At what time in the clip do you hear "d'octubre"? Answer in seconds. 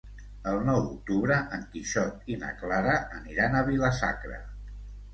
0.85-1.37